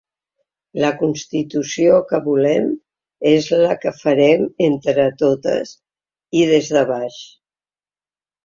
La 0.83 0.87
constitució 1.01 1.99
que 2.11 2.19
volem 2.29 2.65
és 3.33 3.51
la 3.65 3.75
que 3.83 3.93
farem 3.99 4.49
entre 4.71 5.07
totes 5.21 5.75
i 6.41 6.45
des 6.55 6.73
de 6.79 6.85
baix. 6.95 7.21